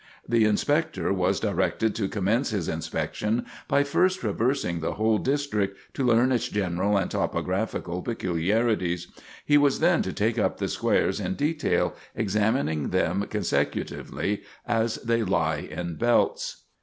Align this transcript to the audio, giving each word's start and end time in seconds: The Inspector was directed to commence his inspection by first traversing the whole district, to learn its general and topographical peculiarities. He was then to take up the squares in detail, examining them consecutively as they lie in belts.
The 0.27 0.45
Inspector 0.45 1.13
was 1.13 1.39
directed 1.39 1.93
to 1.93 2.07
commence 2.09 2.49
his 2.49 2.67
inspection 2.67 3.45
by 3.67 3.83
first 3.83 4.21
traversing 4.21 4.79
the 4.79 4.93
whole 4.95 5.19
district, 5.19 5.77
to 5.93 6.03
learn 6.03 6.31
its 6.31 6.47
general 6.49 6.97
and 6.97 7.11
topographical 7.11 8.01
peculiarities. 8.01 9.09
He 9.45 9.59
was 9.59 9.79
then 9.79 10.01
to 10.01 10.11
take 10.11 10.39
up 10.39 10.57
the 10.57 10.69
squares 10.69 11.19
in 11.19 11.35
detail, 11.35 11.93
examining 12.15 12.89
them 12.89 13.27
consecutively 13.29 14.41
as 14.67 14.95
they 14.95 15.21
lie 15.21 15.57
in 15.57 15.97
belts. 15.97 16.63